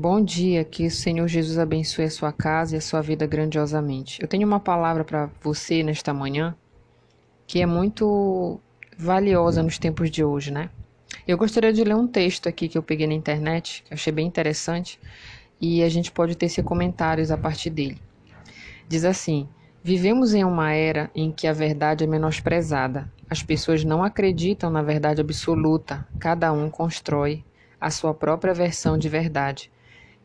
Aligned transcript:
Bom 0.00 0.22
dia, 0.22 0.62
que 0.62 0.86
o 0.86 0.90
Senhor 0.92 1.26
Jesus 1.26 1.58
abençoe 1.58 2.04
a 2.04 2.10
sua 2.10 2.32
casa 2.32 2.76
e 2.76 2.78
a 2.78 2.80
sua 2.80 3.00
vida 3.00 3.26
grandiosamente. 3.26 4.22
Eu 4.22 4.28
tenho 4.28 4.46
uma 4.46 4.60
palavra 4.60 5.02
para 5.02 5.28
você 5.42 5.82
nesta 5.82 6.14
manhã 6.14 6.54
que 7.48 7.60
é 7.60 7.66
muito 7.66 8.60
valiosa 8.96 9.60
nos 9.60 9.76
tempos 9.76 10.08
de 10.08 10.22
hoje, 10.22 10.52
né? 10.52 10.70
Eu 11.26 11.36
gostaria 11.36 11.72
de 11.72 11.82
ler 11.82 11.96
um 11.96 12.06
texto 12.06 12.48
aqui 12.48 12.68
que 12.68 12.78
eu 12.78 12.82
peguei 12.82 13.08
na 13.08 13.12
internet, 13.12 13.82
que 13.88 13.92
achei 13.92 14.12
bem 14.12 14.24
interessante, 14.24 15.00
e 15.60 15.82
a 15.82 15.88
gente 15.88 16.12
pode 16.12 16.36
ter 16.36 16.62
comentários 16.62 17.32
a 17.32 17.36
partir 17.36 17.70
dele. 17.70 17.98
Diz 18.86 19.04
assim: 19.04 19.48
Vivemos 19.82 20.32
em 20.32 20.44
uma 20.44 20.72
era 20.74 21.10
em 21.12 21.32
que 21.32 21.48
a 21.48 21.52
verdade 21.52 22.04
é 22.04 22.06
menosprezada. 22.06 23.12
As 23.28 23.42
pessoas 23.42 23.82
não 23.82 24.04
acreditam 24.04 24.70
na 24.70 24.80
verdade 24.80 25.20
absoluta, 25.20 26.06
cada 26.20 26.52
um 26.52 26.70
constrói 26.70 27.44
a 27.80 27.90
sua 27.90 28.14
própria 28.14 28.54
versão 28.54 28.96
de 28.96 29.08
verdade 29.08 29.68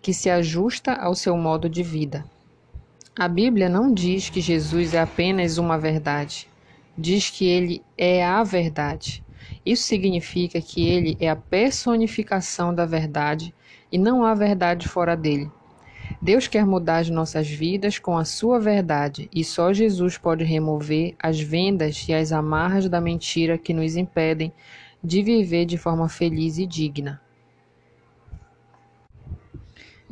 que 0.03 0.13
se 0.13 0.29
ajusta 0.29 0.91
ao 0.91 1.15
seu 1.15 1.37
modo 1.37 1.69
de 1.69 1.81
vida. 1.81 2.25
A 3.17 3.25
Bíblia 3.29 3.69
não 3.69 3.93
diz 3.93 4.29
que 4.29 4.41
Jesus 4.41 4.93
é 4.93 4.99
apenas 4.99 5.57
uma 5.57 5.77
verdade, 5.77 6.49
diz 6.97 7.29
que 7.29 7.45
ele 7.45 7.81
é 7.97 8.21
a 8.21 8.43
verdade. 8.43 9.23
Isso 9.65 9.83
significa 9.83 10.59
que 10.59 10.85
ele 10.85 11.15
é 11.21 11.29
a 11.29 11.37
personificação 11.37 12.75
da 12.75 12.85
verdade 12.85 13.55
e 13.89 13.97
não 13.97 14.25
há 14.25 14.33
verdade 14.33 14.89
fora 14.89 15.15
dele. 15.15 15.49
Deus 16.21 16.47
quer 16.47 16.65
mudar 16.65 16.97
as 16.97 17.09
nossas 17.09 17.49
vidas 17.49 17.97
com 17.97 18.17
a 18.17 18.25
sua 18.25 18.59
verdade 18.59 19.29
e 19.33 19.41
só 19.41 19.71
Jesus 19.71 20.17
pode 20.17 20.43
remover 20.43 21.15
as 21.17 21.39
vendas 21.39 22.05
e 22.09 22.13
as 22.13 22.33
amarras 22.33 22.89
da 22.89 22.99
mentira 22.99 23.57
que 23.57 23.73
nos 23.73 23.95
impedem 23.95 24.51
de 25.01 25.23
viver 25.23 25.65
de 25.65 25.77
forma 25.77 26.09
feliz 26.09 26.57
e 26.57 26.65
digna. 26.65 27.22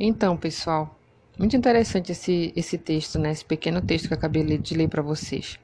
Então, 0.04 0.36
pessoal, 0.36 0.98
muito 1.38 1.56
interessante 1.56 2.10
esse, 2.10 2.52
esse 2.56 2.76
texto, 2.76 3.20
né? 3.20 3.30
Esse 3.30 3.44
pequeno 3.44 3.80
texto 3.80 4.08
que 4.08 4.12
eu 4.12 4.18
acabei 4.18 4.58
de 4.58 4.74
ler 4.74 4.88
para 4.88 5.00
vocês. 5.00 5.60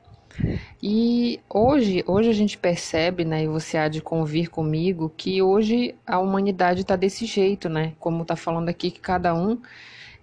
E 0.80 1.40
hoje, 1.50 2.04
hoje 2.06 2.30
a 2.30 2.32
gente 2.32 2.56
percebe, 2.56 3.24
né, 3.24 3.42
e 3.42 3.48
você 3.48 3.76
há 3.76 3.88
de 3.88 4.00
convir 4.00 4.48
comigo, 4.48 5.12
que 5.16 5.42
hoje 5.42 5.96
a 6.06 6.20
humanidade 6.20 6.82
está 6.82 6.94
desse 6.94 7.26
jeito, 7.26 7.68
né? 7.68 7.94
Como 7.98 8.22
está 8.22 8.36
falando 8.36 8.68
aqui, 8.68 8.92
que 8.92 9.00
cada 9.00 9.34
um 9.34 9.60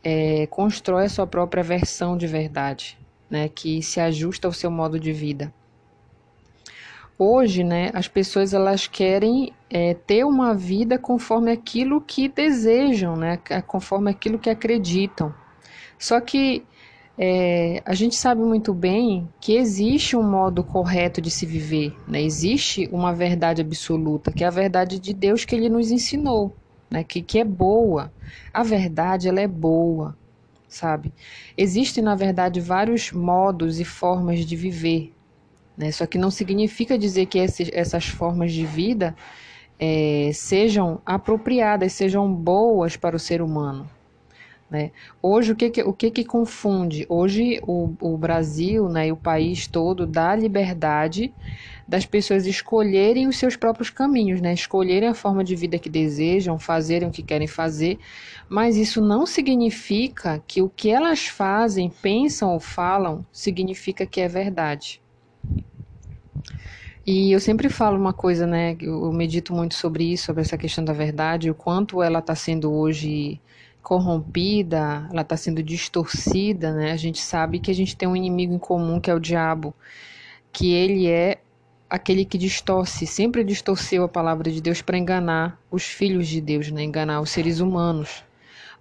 é, 0.01 0.47
constrói 0.47 1.07
a 1.07 1.09
sua 1.09 1.27
própria 1.27 1.61
versão 1.61 2.15
de 2.17 2.25
verdade, 2.25 2.97
né? 3.29 3.49
Que 3.49 3.81
se 3.83 3.99
ajusta 3.99 4.47
ao 4.47 4.53
seu 4.53 4.71
modo 4.71 4.97
de 4.97 5.11
vida. 5.11 5.53
Hoje, 7.17 7.63
né, 7.63 7.91
as 7.93 8.07
pessoas 8.09 8.53
elas 8.53 8.87
querem 8.87 9.53
é, 9.69 9.93
ter 9.93 10.25
uma 10.25 10.53
vida 10.53 10.99
conforme 10.99 11.51
aquilo 11.51 12.01
que 12.01 12.27
desejam, 12.27 13.15
né, 13.15 13.37
conforme 13.65 14.11
aquilo 14.11 14.37
que 14.37 14.49
acreditam. 14.49 15.33
Só 15.97 16.19
que 16.19 16.65
é, 17.17 17.81
a 17.85 17.93
gente 17.93 18.15
sabe 18.15 18.41
muito 18.41 18.73
bem 18.73 19.29
que 19.39 19.55
existe 19.55 20.17
um 20.17 20.29
modo 20.29 20.61
correto 20.63 21.21
de 21.21 21.31
se 21.31 21.45
viver, 21.45 21.95
né? 22.05 22.21
existe 22.21 22.89
uma 22.91 23.13
verdade 23.13 23.61
absoluta, 23.61 24.31
que 24.33 24.43
é 24.43 24.47
a 24.47 24.51
verdade 24.51 24.99
de 24.99 25.13
Deus 25.13 25.45
que 25.45 25.55
Ele 25.55 25.69
nos 25.69 25.91
ensinou, 25.91 26.53
né? 26.91 27.05
que, 27.05 27.21
que 27.21 27.39
é 27.39 27.45
boa. 27.45 28.11
A 28.53 28.63
verdade 28.63 29.29
ela 29.29 29.39
é 29.39 29.47
boa, 29.47 30.17
sabe? 30.67 31.13
Existem, 31.57 32.03
na 32.03 32.15
verdade, 32.15 32.59
vários 32.59 33.13
modos 33.13 33.79
e 33.79 33.85
formas 33.85 34.45
de 34.45 34.55
viver, 34.57 35.14
né? 35.77 35.91
Só 35.91 36.05
que 36.05 36.17
não 36.17 36.31
significa 36.31 36.97
dizer 36.97 37.25
que 37.25 37.39
esses, 37.39 37.69
essas 37.73 38.05
formas 38.05 38.51
de 38.51 38.65
vida 38.65 39.15
é, 39.79 40.31
sejam 40.33 41.01
apropriadas, 41.05 41.93
sejam 41.93 42.31
boas 42.33 42.95
para 42.95 43.15
o 43.15 43.19
ser 43.19 43.41
humano. 43.41 43.89
Né? 44.69 44.91
Hoje, 45.21 45.51
o 45.51 45.55
que, 45.55 45.69
que, 45.69 45.83
o 45.83 45.93
que, 45.93 46.09
que 46.09 46.23
confunde? 46.23 47.05
Hoje, 47.07 47.61
o, 47.67 47.93
o 48.01 48.17
Brasil 48.17 48.89
né, 48.89 49.07
e 49.07 49.11
o 49.11 49.17
país 49.17 49.67
todo 49.67 50.07
dá 50.07 50.35
liberdade 50.35 51.31
das 51.87 52.03
pessoas 52.03 52.47
escolherem 52.47 53.27
os 53.27 53.37
seus 53.37 53.55
próprios 53.55 53.91
caminhos, 53.91 54.41
né? 54.41 54.53
escolherem 54.53 55.09
a 55.09 55.13
forma 55.13 55.43
de 55.43 55.55
vida 55.55 55.77
que 55.77 55.87
desejam, 55.89 56.57
fazerem 56.57 57.07
o 57.07 57.11
que 57.11 57.21
querem 57.21 57.47
fazer, 57.47 57.99
mas 58.49 58.75
isso 58.75 59.01
não 59.01 59.27
significa 59.27 60.43
que 60.47 60.63
o 60.63 60.69
que 60.69 60.89
elas 60.89 61.27
fazem, 61.27 61.87
pensam 62.01 62.51
ou 62.51 62.59
falam 62.59 63.23
significa 63.31 64.03
que 64.03 64.19
é 64.19 64.27
verdade. 64.27 64.99
E 67.07 67.31
eu 67.31 67.39
sempre 67.39 67.69
falo 67.69 67.99
uma 67.99 68.13
coisa, 68.13 68.47
né? 68.47 68.75
Eu 68.81 69.11
medito 69.13 69.53
muito 69.53 69.75
sobre 69.75 70.11
isso, 70.11 70.25
sobre 70.25 70.41
essa 70.41 70.57
questão 70.57 70.83
da 70.83 70.91
verdade, 70.91 71.51
o 71.51 71.55
quanto 71.55 72.01
ela 72.01 72.17
está 72.17 72.33
sendo 72.33 72.73
hoje 72.73 73.39
corrompida, 73.83 75.07
ela 75.11 75.21
está 75.21 75.37
sendo 75.37 75.61
distorcida, 75.61 76.73
né? 76.73 76.91
A 76.91 76.97
gente 76.97 77.19
sabe 77.19 77.59
que 77.59 77.69
a 77.69 77.75
gente 77.75 77.95
tem 77.95 78.07
um 78.09 78.15
inimigo 78.15 78.55
em 78.55 78.57
comum 78.57 78.99
que 78.99 79.11
é 79.11 79.13
o 79.13 79.19
diabo, 79.19 79.71
que 80.51 80.73
ele 80.73 81.07
é 81.07 81.37
aquele 81.87 82.25
que 82.25 82.39
distorce, 82.39 83.05
sempre 83.05 83.43
distorceu 83.43 84.03
a 84.03 84.09
palavra 84.09 84.49
de 84.51 84.59
Deus 84.59 84.81
para 84.81 84.97
enganar 84.97 85.59
os 85.69 85.83
filhos 85.83 86.27
de 86.27 86.41
Deus, 86.41 86.71
né? 86.71 86.83
Enganar 86.83 87.21
os 87.21 87.29
seres 87.29 87.59
humanos, 87.59 88.23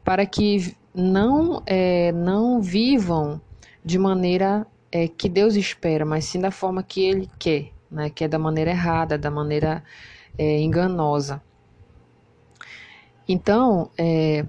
para 0.03 0.25
que 0.25 0.75
não 0.95 1.63
é, 1.67 2.11
não 2.13 2.63
vivam 2.63 3.39
de 3.85 3.99
maneira 3.99 4.67
é, 4.91 5.09
que 5.09 5.29
Deus 5.29 5.57
espera, 5.57 6.07
mas 6.07 6.25
sim 6.25 6.41
da 6.41 6.51
forma 6.51 6.83
que 6.83 7.03
Ele 7.03 7.29
quer, 7.39 7.74
né? 7.95 8.11
que 8.11 8.25
é 8.25 8.29
da 8.29 8.39
maneira 8.39 8.71
errada, 8.71 9.17
da 9.17 9.31
maneira 9.31 9.83
é, 10.37 10.61
enganosa. 10.61 11.41
Então, 13.27 13.91
é, 13.97 14.45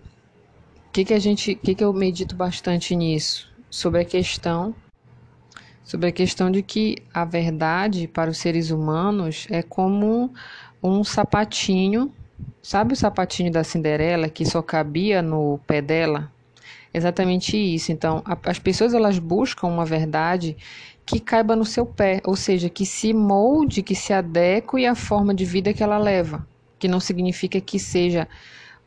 que 0.92 1.06
que 1.06 1.14
a 1.14 1.20
gente, 1.20 1.56
que 1.56 1.76
que 1.76 1.84
eu 1.84 1.94
medito 1.94 2.36
bastante 2.36 2.96
nisso 2.96 3.50
sobre 3.70 4.02
a 4.02 4.06
questão, 4.06 4.76
sobre 5.84 6.10
a 6.10 6.12
questão 6.12 6.52
de 6.52 6.62
que 6.62 6.98
a 7.14 7.24
verdade 7.24 8.08
para 8.08 8.30
os 8.30 8.38
seres 8.38 8.72
humanos 8.72 9.48
é 9.50 9.62
como 9.62 10.34
um 10.82 11.04
sapatinho, 11.04 12.12
sabe 12.62 12.94
o 12.94 12.96
sapatinho 12.96 13.52
da 13.52 13.64
Cinderela 13.64 14.28
que 14.28 14.46
só 14.46 14.62
cabia 14.62 15.22
no 15.22 15.60
pé 15.68 15.82
dela? 15.82 16.32
Exatamente 16.94 17.58
isso. 17.58 17.92
Então, 17.92 18.24
a, 18.26 18.38
as 18.50 18.58
pessoas 18.58 18.94
elas 18.94 19.20
buscam 19.20 19.68
uma 19.68 19.86
verdade 19.86 20.56
que 21.06 21.20
caiba 21.20 21.56
no 21.56 21.66
seu 21.66 21.86
pé, 21.86 22.22
ou 22.26 22.36
seja, 22.36 22.70
que 22.70 22.86
se 22.86 23.14
molde, 23.14 23.84
que 23.84 23.94
se 23.94 24.12
adeque 24.12 24.86
à 24.86 24.96
forma 24.96 25.34
de 25.34 25.46
vida 25.46 25.74
que 25.74 25.84
ela 25.84 25.98
leva, 25.98 26.48
que 26.80 26.88
não 26.88 27.00
significa 27.00 27.62
que 27.62 27.78
seja 27.78 28.28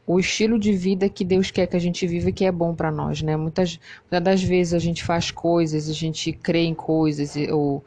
o 0.05 0.19
estilo 0.19 0.59
de 0.59 0.73
vida 0.73 1.09
que 1.09 1.25
Deus 1.25 1.51
quer 1.51 1.67
que 1.67 1.77
a 1.77 1.81
gente 1.81 2.07
viva 2.07 2.33
que 2.33 2.45
é 2.45 2.51
bom 2.51 2.75
para 2.75 2.91
nós, 2.91 3.23
né? 3.23 3.37
Muitas, 3.37 3.79
muitas 4.01 4.23
das 4.23 4.43
vezes 4.43 4.73
a 4.73 4.79
gente 4.79 5.05
faz 5.05 5.31
coisas, 5.31 5.89
a 5.89 5.93
gente 5.93 6.33
crê 6.33 6.65
em 6.65 6.75
coisas 6.75 7.37
ou, 7.51 7.85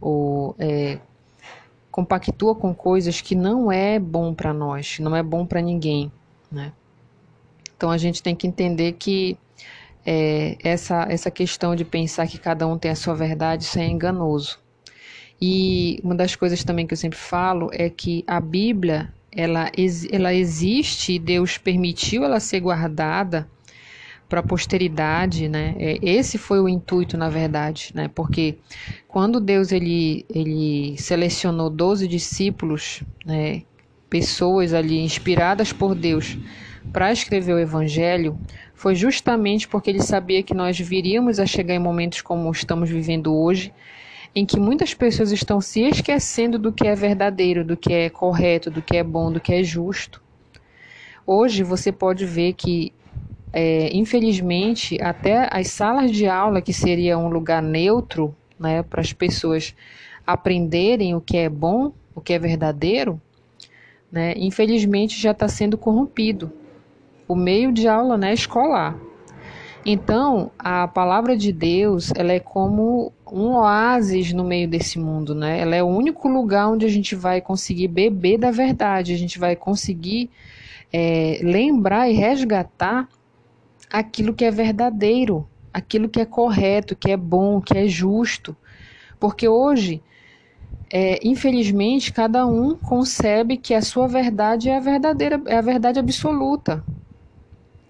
ou 0.00 0.54
é, 0.58 0.98
compactua 1.90 2.54
com 2.54 2.74
coisas 2.74 3.20
que 3.20 3.34
não 3.34 3.72
é 3.72 3.98
bom 3.98 4.34
para 4.34 4.52
nós, 4.52 4.98
não 5.00 5.16
é 5.16 5.22
bom 5.22 5.46
para 5.46 5.60
ninguém, 5.62 6.12
né? 6.50 6.72
Então 7.74 7.90
a 7.90 7.98
gente 7.98 8.22
tem 8.22 8.36
que 8.36 8.46
entender 8.46 8.92
que 8.92 9.36
é, 10.04 10.56
essa, 10.62 11.06
essa 11.08 11.30
questão 11.30 11.74
de 11.74 11.84
pensar 11.84 12.26
que 12.26 12.38
cada 12.38 12.66
um 12.66 12.78
tem 12.78 12.90
a 12.90 12.96
sua 12.96 13.14
verdade, 13.14 13.64
isso 13.64 13.78
é 13.78 13.86
enganoso. 13.86 14.58
E 15.40 15.98
uma 16.04 16.14
das 16.14 16.36
coisas 16.36 16.62
também 16.62 16.86
que 16.86 16.92
eu 16.92 16.98
sempre 16.98 17.18
falo 17.18 17.70
é 17.72 17.90
que 17.90 18.24
a 18.26 18.40
Bíblia, 18.40 19.12
ela, 19.30 19.70
ela 20.10 20.32
existe 20.32 21.18
Deus 21.18 21.58
permitiu 21.58 22.24
ela 22.24 22.38
ser 22.38 22.60
guardada 22.60 23.48
para 24.28 24.40
a 24.40 24.42
posteridade, 24.42 25.48
né? 25.48 25.74
É, 25.78 25.98
esse 26.00 26.38
foi 26.38 26.58
o 26.58 26.68
intuito, 26.68 27.18
na 27.18 27.28
verdade, 27.28 27.90
né? 27.94 28.08
Porque 28.08 28.56
quando 29.08 29.40
Deus 29.40 29.72
ele, 29.72 30.24
ele 30.32 30.96
selecionou 30.96 31.68
12 31.68 32.08
discípulos, 32.08 33.02
né? 33.26 33.62
pessoas 34.12 34.74
ali 34.74 34.98
inspiradas 35.00 35.72
por 35.72 35.94
Deus 35.94 36.36
para 36.92 37.10
escrever 37.10 37.54
o 37.54 37.58
Evangelho 37.58 38.38
foi 38.82 38.96
justamente 38.96 39.68
porque 39.68 39.88
ele 39.88 40.02
sabia 40.02 40.42
que 40.42 40.52
nós 40.52 40.76
viríamos 40.76 41.38
a 41.38 41.46
chegar 41.46 41.72
em 41.72 41.78
momentos 41.78 42.20
como 42.20 42.50
estamos 42.50 42.90
vivendo 42.90 43.32
hoje, 43.32 43.72
em 44.34 44.44
que 44.44 44.58
muitas 44.58 44.92
pessoas 44.92 45.30
estão 45.30 45.60
se 45.60 45.82
esquecendo 45.82 46.58
do 46.58 46.72
que 46.72 46.88
é 46.88 46.94
verdadeiro, 46.96 47.64
do 47.64 47.76
que 47.76 47.92
é 47.92 48.10
correto, 48.10 48.72
do 48.72 48.82
que 48.82 48.96
é 48.96 49.04
bom, 49.04 49.30
do 49.30 49.38
que 49.38 49.54
é 49.54 49.62
justo. 49.62 50.20
Hoje 51.24 51.62
você 51.62 51.92
pode 51.92 52.26
ver 52.26 52.54
que, 52.54 52.92
é, 53.52 53.88
infelizmente, 53.96 55.00
até 55.00 55.48
as 55.52 55.68
salas 55.68 56.10
de 56.10 56.26
aula, 56.26 56.60
que 56.60 56.72
seria 56.72 57.16
um 57.16 57.28
lugar 57.28 57.62
neutro 57.62 58.34
né, 58.58 58.82
para 58.82 59.00
as 59.00 59.12
pessoas 59.12 59.76
aprenderem 60.26 61.14
o 61.14 61.20
que 61.20 61.36
é 61.36 61.48
bom, 61.48 61.92
o 62.16 62.20
que 62.20 62.32
é 62.32 62.38
verdadeiro, 62.38 63.22
né, 64.10 64.34
infelizmente 64.36 65.20
já 65.20 65.30
está 65.30 65.46
sendo 65.46 65.78
corrompido 65.78 66.52
o 67.32 67.36
meio 67.36 67.72
de 67.72 67.88
aula 67.88 68.16
né, 68.16 68.32
escolar. 68.32 68.96
Então, 69.84 70.52
a 70.58 70.86
palavra 70.86 71.36
de 71.36 71.52
Deus, 71.52 72.12
ela 72.14 72.32
é 72.32 72.38
como 72.38 73.12
um 73.30 73.54
oásis 73.56 74.32
no 74.32 74.44
meio 74.44 74.68
desse 74.68 74.96
mundo, 74.98 75.34
né? 75.34 75.58
Ela 75.60 75.74
é 75.74 75.82
o 75.82 75.86
único 75.86 76.28
lugar 76.28 76.68
onde 76.68 76.86
a 76.86 76.88
gente 76.88 77.16
vai 77.16 77.40
conseguir 77.40 77.88
beber 77.88 78.38
da 78.38 78.52
verdade, 78.52 79.12
a 79.12 79.18
gente 79.18 79.40
vai 79.40 79.56
conseguir 79.56 80.30
é, 80.92 81.40
lembrar 81.42 82.08
e 82.08 82.12
resgatar 82.12 83.08
aquilo 83.90 84.34
que 84.34 84.44
é 84.44 84.50
verdadeiro, 84.52 85.48
aquilo 85.72 86.08
que 86.08 86.20
é 86.20 86.24
correto, 86.24 86.94
que 86.94 87.10
é 87.10 87.16
bom, 87.16 87.60
que 87.60 87.76
é 87.76 87.88
justo. 87.88 88.56
Porque 89.18 89.48
hoje, 89.48 90.00
é, 90.92 91.18
infelizmente, 91.26 92.12
cada 92.12 92.46
um 92.46 92.76
concebe 92.76 93.56
que 93.56 93.74
a 93.74 93.82
sua 93.82 94.06
verdade 94.06 94.68
é 94.68 94.76
a 94.76 94.80
verdadeira, 94.80 95.42
é 95.46 95.56
a 95.56 95.62
verdade 95.62 95.98
absoluta. 95.98 96.84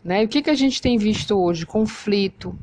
Né? 0.04 0.22
E 0.22 0.24
o 0.24 0.28
que, 0.28 0.42
que 0.42 0.50
a 0.50 0.54
gente 0.54 0.80
tem 0.80 0.98
visto 0.98 1.38
hoje? 1.38 1.64
Conflito, 1.64 2.58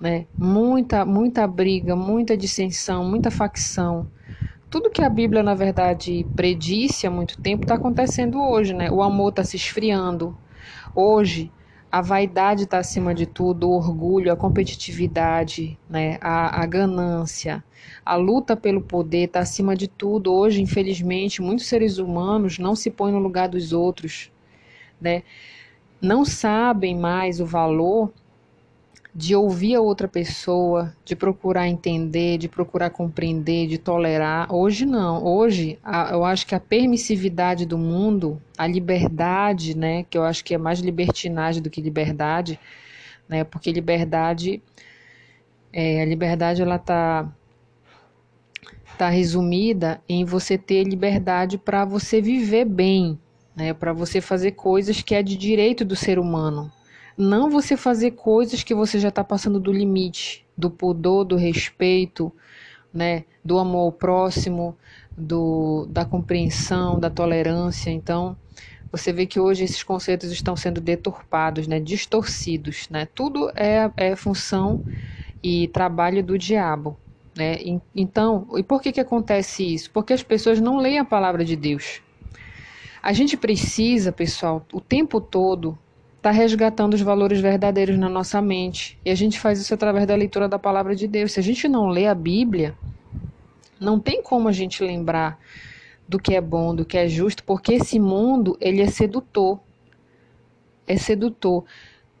né? 0.00 0.26
muita, 0.38 1.04
muita 1.04 1.46
briga, 1.46 1.96
muita 1.96 2.36
dissensão, 2.36 3.04
muita 3.04 3.30
facção. 3.30 4.06
Tudo 4.70 4.90
que 4.90 5.02
a 5.02 5.08
Bíblia, 5.08 5.42
na 5.42 5.54
verdade, 5.54 6.26
predisse 6.36 7.06
há 7.06 7.10
muito 7.10 7.38
tempo 7.38 7.64
está 7.64 7.74
acontecendo 7.74 8.40
hoje. 8.40 8.74
Né? 8.74 8.90
O 8.90 9.02
amor 9.02 9.30
está 9.30 9.42
se 9.42 9.56
esfriando. 9.56 10.36
Hoje, 10.94 11.50
a 11.90 12.02
vaidade 12.02 12.64
está 12.64 12.78
acima 12.78 13.14
de 13.14 13.26
tudo, 13.26 13.68
o 13.68 13.72
orgulho, 13.72 14.32
a 14.32 14.36
competitividade, 14.36 15.78
né, 15.88 16.18
a, 16.20 16.62
a 16.62 16.66
ganância, 16.66 17.64
a 18.04 18.14
luta 18.14 18.54
pelo 18.54 18.82
poder 18.82 19.24
está 19.24 19.40
acima 19.40 19.74
de 19.74 19.88
tudo. 19.88 20.32
Hoje, 20.32 20.60
infelizmente, 20.60 21.40
muitos 21.40 21.66
seres 21.66 21.98
humanos 21.98 22.58
não 22.58 22.74
se 22.74 22.90
põem 22.90 23.12
no 23.12 23.18
lugar 23.18 23.48
dos 23.48 23.72
outros, 23.72 24.30
né? 25.00 25.22
Não 26.00 26.24
sabem 26.24 26.96
mais 26.96 27.40
o 27.40 27.46
valor 27.46 28.12
de 29.14 29.34
ouvir 29.34 29.74
a 29.74 29.80
outra 29.80 30.06
pessoa, 30.06 30.94
de 31.04 31.16
procurar 31.16 31.66
entender, 31.66 32.38
de 32.38 32.48
procurar 32.48 32.90
compreender, 32.90 33.66
de 33.66 33.76
tolerar. 33.76 34.52
Hoje 34.54 34.86
não. 34.86 35.24
Hoje, 35.24 35.76
a, 35.82 36.12
eu 36.12 36.24
acho 36.24 36.46
que 36.46 36.54
a 36.54 36.60
permissividade 36.60 37.66
do 37.66 37.76
mundo, 37.76 38.40
a 38.56 38.66
liberdade, 38.66 39.76
né, 39.76 40.04
que 40.08 40.16
eu 40.16 40.22
acho 40.22 40.44
que 40.44 40.54
é 40.54 40.58
mais 40.58 40.78
libertinagem 40.78 41.60
do 41.60 41.68
que 41.68 41.80
liberdade, 41.80 42.60
né, 43.28 43.42
porque 43.42 43.72
liberdade, 43.72 44.62
é, 45.72 46.00
a 46.02 46.04
liberdade 46.04 46.62
ela 46.62 46.78
tá 46.78 47.28
tá 48.96 49.08
resumida 49.08 50.00
em 50.08 50.24
você 50.24 50.58
ter 50.58 50.82
liberdade 50.82 51.56
para 51.56 51.84
você 51.84 52.20
viver 52.20 52.64
bem, 52.64 53.16
né, 53.58 53.74
para 53.74 53.92
você 53.92 54.20
fazer 54.20 54.52
coisas 54.52 55.02
que 55.02 55.14
é 55.14 55.22
de 55.22 55.36
direito 55.36 55.84
do 55.84 55.96
ser 55.96 56.18
humano 56.18 56.72
não 57.18 57.50
você 57.50 57.76
fazer 57.76 58.12
coisas 58.12 58.62
que 58.62 58.72
você 58.72 59.00
já 59.00 59.08
está 59.08 59.24
passando 59.24 59.58
do 59.58 59.72
limite, 59.72 60.46
do 60.56 60.70
pudor, 60.70 61.24
do 61.24 61.34
respeito, 61.34 62.32
né, 62.94 63.24
do 63.44 63.58
amor 63.58 63.86
ao 63.86 63.92
próximo, 63.92 64.76
do, 65.16 65.84
da 65.90 66.04
compreensão, 66.04 66.98
da 67.00 67.10
tolerância. 67.10 67.90
Então, 67.90 68.36
você 68.92 69.12
vê 69.12 69.26
que 69.26 69.40
hoje 69.40 69.64
esses 69.64 69.82
conceitos 69.82 70.30
estão 70.30 70.54
sendo 70.54 70.80
deturpados, 70.80 71.66
né, 71.66 71.80
distorcidos. 71.80 72.88
Né? 72.88 73.08
Tudo 73.12 73.50
é, 73.56 73.90
é 73.96 74.14
função 74.14 74.84
e 75.42 75.66
trabalho 75.68 76.22
do 76.22 76.38
diabo. 76.38 76.96
Né? 77.36 77.56
Então, 77.94 78.46
e 78.56 78.62
por 78.62 78.80
que, 78.80 78.92
que 78.92 79.00
acontece 79.00 79.74
isso? 79.74 79.90
Porque 79.90 80.12
as 80.12 80.22
pessoas 80.22 80.60
não 80.60 80.76
leem 80.76 81.00
a 81.00 81.04
palavra 81.04 81.44
de 81.44 81.56
Deus. 81.56 82.00
A 83.02 83.12
gente 83.12 83.36
precisa, 83.36 84.12
pessoal, 84.12 84.64
o 84.72 84.80
tempo 84.80 85.20
todo 85.20 85.78
está 86.16 86.30
resgatando 86.30 86.94
os 86.94 87.00
valores 87.00 87.40
verdadeiros 87.40 87.96
na 87.96 88.08
nossa 88.08 88.42
mente. 88.42 88.98
E 89.04 89.10
a 89.10 89.14
gente 89.14 89.38
faz 89.38 89.60
isso 89.60 89.72
através 89.72 90.06
da 90.06 90.14
leitura 90.14 90.48
da 90.48 90.58
palavra 90.58 90.94
de 90.94 91.06
Deus. 91.06 91.32
Se 91.32 91.40
a 91.40 91.42
gente 91.42 91.68
não 91.68 91.88
lê 91.88 92.06
a 92.06 92.14
Bíblia, 92.14 92.74
não 93.80 94.00
tem 94.00 94.22
como 94.22 94.48
a 94.48 94.52
gente 94.52 94.82
lembrar 94.82 95.38
do 96.08 96.18
que 96.18 96.34
é 96.34 96.40
bom, 96.40 96.74
do 96.74 96.84
que 96.84 96.98
é 96.98 97.08
justo, 97.08 97.44
porque 97.44 97.74
esse 97.74 98.00
mundo, 98.00 98.56
ele 98.60 98.82
é 98.82 98.88
sedutor. 98.88 99.60
É 100.86 100.96
sedutor. 100.96 101.64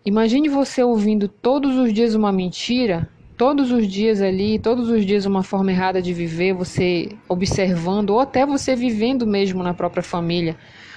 Imagine 0.04 0.48
você 0.48 0.82
ouvindo 0.82 1.26
todos 1.26 1.76
os 1.76 1.92
dias 1.92 2.14
uma 2.14 2.30
mentira, 2.30 3.08
todos 3.38 3.70
os 3.70 3.86
dias 3.86 4.20
ali, 4.20 4.58
todos 4.58 4.88
os 4.88 5.06
dias 5.06 5.24
uma 5.24 5.44
forma 5.44 5.70
errada 5.70 6.02
de 6.02 6.12
viver, 6.12 6.52
você 6.52 7.08
observando, 7.28 8.10
ou 8.10 8.18
até 8.18 8.44
você 8.44 8.74
vivendo 8.74 9.24
mesmo 9.24 9.62
na 9.62 9.72
própria 9.72 10.02
família, 10.02 10.56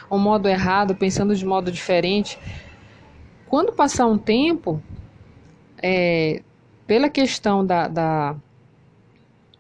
um 0.10 0.18
modo 0.18 0.50
errado, 0.50 0.96
pensando 0.96 1.36
de 1.36 1.46
modo 1.46 1.72
diferente. 1.72 2.40
Quando 3.48 3.72
passar 3.72 4.08
um 4.08 4.18
tempo, 4.18 4.82
é, 5.84 6.42
pela 6.88 7.10
questão 7.10 7.64
da, 7.64 7.88
da, 7.88 8.36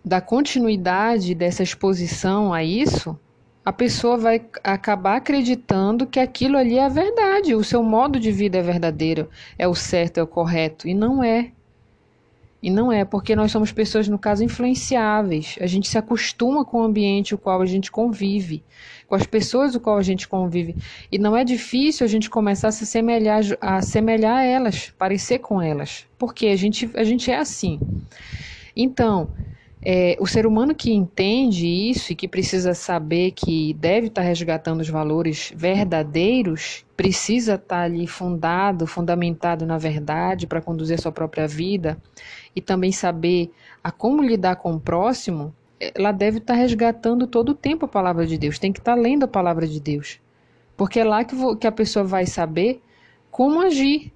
da 0.04 0.20
continuidade 0.20 1.36
dessa 1.36 1.62
exposição 1.62 2.52
a 2.52 2.64
isso, 2.64 3.18
a 3.64 3.72
pessoa 3.72 4.18
vai 4.18 4.44
acabar 4.64 5.18
acreditando 5.18 6.08
que 6.08 6.20
aquilo 6.20 6.58
ali 6.58 6.80
é 6.80 6.86
a 6.86 6.90
verdade, 6.90 7.54
o 7.54 7.64
seu 7.64 7.84
modo 7.84 8.20
de 8.20 8.32
vida 8.32 8.58
é 8.58 8.62
verdadeiro, 8.64 9.30
é 9.56 9.68
o 9.68 9.76
certo, 9.76 10.18
é 10.18 10.24
o 10.24 10.28
correto, 10.28 10.88
e 10.88 10.96
não 10.96 11.24
é. 11.24 11.52
E 12.62 12.70
não 12.70 12.92
é, 12.92 13.04
porque 13.04 13.36
nós 13.36 13.52
somos 13.52 13.72
pessoas, 13.72 14.08
no 14.08 14.20
caso, 14.20 14.44
influenciáveis. 14.44 15.58
A 15.60 15.66
gente 15.66 15.88
se 15.90 15.98
acostuma 15.98 16.64
com 16.64 16.82
o 16.82 16.84
ambiente 16.84 17.34
o 17.34 17.38
qual 17.38 17.62
a 17.62 17.66
gente 17.66 17.92
convive, 17.92 18.64
com 19.08 19.16
as 19.16 19.26
pessoas 19.26 19.74
o 19.74 19.80
qual 19.80 19.98
a 19.98 20.04
gente 20.04 20.28
convive. 20.28 20.76
E 21.12 21.18
não 21.18 21.36
é 21.36 21.44
difícil 21.44 22.06
a 22.06 22.10
gente 22.10 22.30
começar 22.30 22.68
a 22.68 22.72
se 22.72 22.86
semelhar 22.86 23.42
a, 23.60 23.82
semelhar 23.82 24.38
a 24.38 24.44
elas, 24.44 24.94
parecer 24.98 25.40
com 25.40 25.60
elas. 25.60 26.06
Porque 26.20 26.48
a 26.48 26.56
gente, 26.56 26.90
a 26.94 27.04
gente 27.04 27.32
é 27.32 27.38
assim. 27.38 27.80
Então, 28.76 29.30
é, 29.84 30.16
o 30.20 30.28
ser 30.28 30.46
humano 30.46 30.76
que 30.76 30.92
entende 30.92 31.68
isso 31.68 32.12
e 32.12 32.16
que 32.16 32.28
precisa 32.28 32.74
saber 32.76 33.32
que 33.32 33.74
deve 33.74 34.08
estar 34.08 34.22
resgatando 34.22 34.82
os 34.82 34.90
valores 34.90 35.52
verdadeiros, 35.56 36.86
precisa 36.96 37.56
estar 37.56 37.82
ali 37.82 38.06
fundado, 38.06 38.86
fundamentado 38.86 39.66
na 39.66 39.80
verdade 39.80 40.46
para 40.46 40.62
conduzir 40.62 41.00
a 41.00 41.02
sua 41.02 41.12
própria 41.12 41.48
vida 41.48 41.98
e 42.56 42.62
também 42.62 42.92
saber 42.92 43.52
a 43.84 43.92
como 43.92 44.22
lidar 44.22 44.58
com 44.58 44.76
o 44.76 44.80
próximo, 44.80 45.54
ela 45.80 46.12
deve 46.12 46.38
estar 46.38 46.54
resgatando 46.54 47.26
todo 47.26 47.50
o 47.50 47.56
tempo 47.56 47.86
a 47.86 47.90
palavra 47.90 48.28
de 48.28 48.38
Deus, 48.38 48.60
tem 48.60 48.72
que 48.72 48.80
estar 48.80 48.94
lendo 48.94 49.24
a 49.24 49.28
palavra 49.28 49.66
de 49.66 49.80
Deus. 49.80 50.20
Porque 50.78 51.00
é 51.00 51.04
lá 51.04 51.24
que, 51.24 51.36
que 51.56 51.66
a 51.66 51.72
pessoa 51.72 52.06
vai 52.06 52.28
saber 52.28 52.82
como 53.32 53.62
agir, 53.62 54.14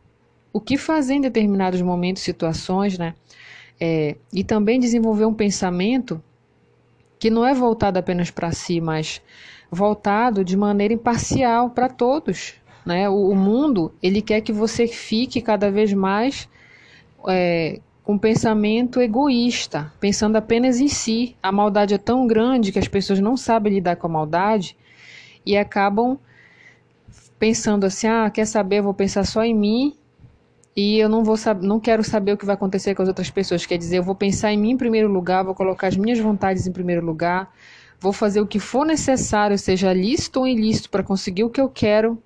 o 0.53 0.62
que 0.62 0.77
fazer 0.77 1.15
em 1.15 1.21
determinados 1.21 1.81
momentos, 1.81 2.21
situações, 2.21 3.00
né? 3.00 3.15
É, 3.80 4.16
e 4.31 4.44
também 4.44 4.80
desenvolver 4.80 5.25
um 5.25 5.33
pensamento 5.33 6.22
que 7.19 7.30
não 7.30 7.45
é 7.45 7.54
voltado 7.54 8.00
apenas 8.00 8.31
para 8.31 8.51
si, 8.51 8.80
mas 8.80 9.22
voltado 9.69 10.44
de 10.44 10.56
maneira 10.56 10.94
imparcial 10.94 11.69
para 11.69 11.89
todos. 11.89 12.56
Né? 12.86 13.10
O, 13.10 13.30
o, 13.30 13.36
mundo 13.36 13.94
ele 14.01 14.22
quer 14.22 14.42
que 14.42 14.54
você 14.54 14.88
fique 14.88 15.42
cada 15.42 15.72
vez 15.72 15.91
mais 15.94 16.48
é, 17.27 17.82
com 18.03 18.17
pensamento 18.17 19.01
egoísta, 19.01 19.91
pensando 20.00 20.36
apenas 20.36 20.79
em 20.79 20.88
si. 20.88 21.36
A 21.41 21.51
maldade 21.51 21.96
é 21.96 21.98
tão 21.98 22.27
grande 22.27 22.72
que 22.72 22.79
as 22.79 22.88
pessoas 22.88 23.20
não 23.20 23.36
sabem 23.36 23.74
lidar 23.74 23.96
com 23.96 24.08
a 24.08 24.10
maldade 24.10 24.77
e 25.46 25.58
acabam 25.58 26.20
pensando 27.39 27.86
assim: 27.86 28.08
ah, 28.08 28.29
quer 28.29 28.46
saber, 28.46 28.79
eu 28.79 28.84
vou 28.84 28.94
pensar 28.94 29.25
só 29.25 29.44
em 29.44 29.53
mim 29.53 29.96
e 30.75 31.00
eu 31.00 31.08
não 31.08 31.24
vou 31.24 31.36
não 31.62 31.79
quero 31.79 32.03
saber 32.03 32.34
o 32.34 32.38
que 32.38 32.46
vai 32.46 32.55
acontecer 32.55 32.94
com 32.94 33.01
as 33.01 33.08
outras 33.08 33.29
pessoas. 33.29 33.65
Quer 33.65 33.77
dizer, 33.77 33.98
eu 33.98 34.03
vou 34.03 34.15
pensar 34.15 34.51
em 34.51 34.58
mim 34.58 34.72
em 34.72 34.77
primeiro 34.77 35.08
lugar, 35.08 35.44
vou 35.44 35.55
colocar 35.55 35.88
as 35.88 35.96
minhas 35.96 36.20
vontades 36.20 36.67
em 36.67 36.72
primeiro 36.72 37.05
lugar, 37.05 37.50
vou 38.00 38.12
fazer 38.12 38.41
o 38.41 38.48
que 38.48 38.60
for 38.60 38.86
necessário, 38.86 39.58
seja 39.58 39.94
lícito 39.94 40.41
ou 40.41 40.48
ilícito, 40.48 40.89
para 40.89 41.03
conseguir 41.03 41.44
o 41.46 41.50
que 41.50 41.62
eu 41.62 41.70
quero 41.70 42.22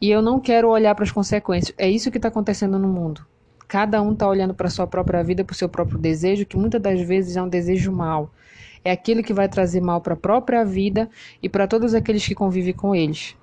e 0.00 0.10
eu 0.10 0.20
não 0.20 0.38
quero 0.38 0.68
olhar 0.68 0.94
para 0.94 1.04
as 1.04 1.10
consequências. 1.12 1.74
É 1.78 1.88
isso 1.88 2.10
que 2.10 2.18
está 2.18 2.28
acontecendo 2.28 2.78
no 2.78 2.88
mundo. 2.88 3.24
Cada 3.66 4.02
um 4.02 4.12
está 4.12 4.28
olhando 4.28 4.54
para 4.54 4.66
a 4.66 4.70
sua 4.70 4.86
própria 4.86 5.22
vida, 5.22 5.42
para 5.42 5.54
o 5.54 5.56
seu 5.56 5.68
próprio 5.68 5.98
desejo, 5.98 6.44
que 6.44 6.56
muitas 6.56 6.82
das 6.82 7.00
vezes 7.00 7.36
é 7.36 7.42
um 7.42 7.48
desejo 7.48 7.90
mal. 7.90 8.30
É 8.84 8.92
aquilo 8.92 9.22
que 9.22 9.32
vai 9.32 9.48
trazer 9.48 9.80
mal 9.80 10.02
para 10.02 10.12
a 10.12 10.16
própria 10.16 10.62
vida 10.62 11.08
e 11.42 11.48
para 11.48 11.66
todos 11.66 11.94
aqueles 11.94 12.26
que 12.26 12.34
convivem 12.34 12.74
com 12.74 12.94
eles. 12.94 13.34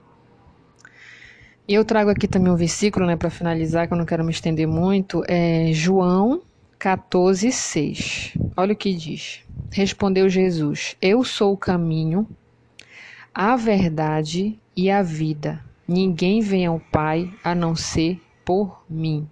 E 1.67 1.73
eu 1.73 1.85
trago 1.85 2.09
aqui 2.09 2.27
também 2.27 2.51
um 2.51 2.55
versículo, 2.55 3.05
né, 3.05 3.15
para 3.15 3.29
finalizar, 3.29 3.87
que 3.87 3.93
eu 3.93 3.97
não 3.97 4.05
quero 4.05 4.23
me 4.23 4.31
estender 4.31 4.67
muito, 4.67 5.23
é 5.27 5.71
João 5.71 6.41
14, 6.77 7.51
6. 7.51 8.33
Olha 8.57 8.73
o 8.73 8.75
que 8.75 8.93
diz. 8.93 9.43
Respondeu 9.71 10.27
Jesus: 10.27 10.97
Eu 11.01 11.23
sou 11.23 11.53
o 11.53 11.57
caminho, 11.57 12.27
a 13.33 13.55
verdade 13.55 14.59
e 14.75 14.89
a 14.89 15.01
vida. 15.01 15.63
Ninguém 15.87 16.41
vem 16.41 16.65
ao 16.65 16.79
Pai 16.79 17.31
a 17.43 17.53
não 17.53 17.75
ser 17.75 18.19
por 18.43 18.83
mim. 18.89 19.27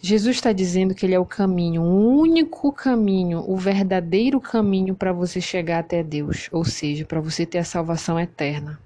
Jesus 0.00 0.36
está 0.36 0.52
dizendo 0.52 0.96
que 0.96 1.06
Ele 1.06 1.14
é 1.14 1.20
o 1.20 1.24
caminho, 1.24 1.82
o 1.82 2.18
único 2.18 2.72
caminho, 2.72 3.44
o 3.46 3.56
verdadeiro 3.56 4.40
caminho 4.40 4.96
para 4.96 5.12
você 5.12 5.40
chegar 5.40 5.78
até 5.78 6.02
Deus, 6.02 6.48
ou 6.50 6.64
seja, 6.64 7.04
para 7.04 7.20
você 7.20 7.46
ter 7.46 7.58
a 7.58 7.64
salvação 7.64 8.18
eterna. 8.18 8.80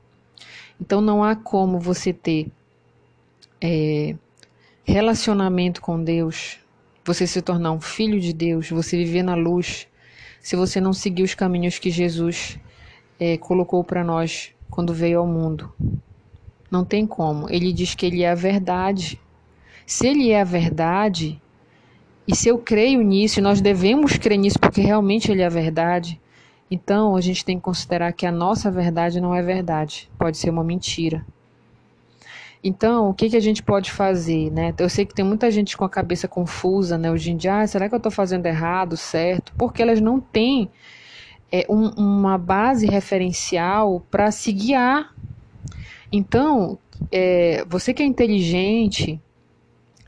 Então 0.80 1.00
não 1.00 1.24
há 1.24 1.34
como 1.34 1.78
você 1.78 2.12
ter 2.12 2.50
é, 3.60 4.14
relacionamento 4.84 5.80
com 5.80 6.02
Deus, 6.02 6.58
você 7.04 7.26
se 7.26 7.40
tornar 7.40 7.72
um 7.72 7.80
filho 7.80 8.20
de 8.20 8.32
Deus, 8.32 8.70
você 8.70 8.96
viver 8.96 9.22
na 9.22 9.34
luz, 9.34 9.88
se 10.40 10.54
você 10.54 10.80
não 10.80 10.92
seguir 10.92 11.22
os 11.22 11.34
caminhos 11.34 11.78
que 11.78 11.90
Jesus 11.90 12.58
é, 13.18 13.36
colocou 13.36 13.82
para 13.82 14.04
nós 14.04 14.52
quando 14.70 14.92
veio 14.92 15.20
ao 15.20 15.26
mundo. 15.26 15.72
Não 16.70 16.84
tem 16.84 17.06
como. 17.06 17.48
Ele 17.50 17.72
diz 17.72 17.94
que 17.94 18.06
ele 18.06 18.22
é 18.22 18.30
a 18.30 18.34
verdade. 18.34 19.20
Se 19.86 20.06
ele 20.06 20.30
é 20.30 20.40
a 20.40 20.44
verdade, 20.44 21.40
e 22.26 22.34
se 22.34 22.48
eu 22.48 22.58
creio 22.58 23.02
nisso, 23.02 23.38
e 23.38 23.42
nós 23.42 23.60
devemos 23.60 24.18
crer 24.18 24.36
nisso 24.36 24.58
porque 24.58 24.80
realmente 24.80 25.30
ele 25.30 25.42
é 25.42 25.46
a 25.46 25.50
verdade, 25.50 26.20
então 26.70 27.16
a 27.16 27.20
gente 27.20 27.44
tem 27.44 27.56
que 27.56 27.62
considerar 27.62 28.12
que 28.12 28.26
a 28.26 28.32
nossa 28.32 28.70
verdade 28.70 29.20
não 29.20 29.34
é 29.34 29.42
verdade, 29.42 30.10
pode 30.18 30.36
ser 30.36 30.50
uma 30.50 30.64
mentira. 30.64 31.24
Então, 32.62 33.10
o 33.10 33.14
que, 33.14 33.30
que 33.30 33.36
a 33.36 33.40
gente 33.40 33.62
pode 33.62 33.92
fazer, 33.92 34.50
né? 34.50 34.74
Eu 34.76 34.88
sei 34.88 35.06
que 35.06 35.14
tem 35.14 35.24
muita 35.24 35.50
gente 35.52 35.76
com 35.76 35.84
a 35.84 35.88
cabeça 35.88 36.26
confusa, 36.26 36.98
né? 36.98 37.10
Hoje 37.12 37.30
em 37.30 37.36
dia, 37.36 37.60
ah, 37.60 37.66
será 37.66 37.88
que 37.88 37.94
eu 37.94 37.98
estou 37.98 38.10
fazendo 38.10 38.44
errado, 38.46 38.96
certo? 38.96 39.52
Porque 39.56 39.80
elas 39.80 40.00
não 40.00 40.18
têm 40.18 40.68
é, 41.52 41.64
um, 41.68 41.90
uma 41.90 42.36
base 42.36 42.86
referencial 42.86 44.04
para 44.10 44.32
se 44.32 44.50
guiar. 44.52 45.14
Então, 46.10 46.76
é, 47.12 47.64
você 47.68 47.94
que 47.94 48.02
é 48.02 48.06
inteligente, 48.06 49.20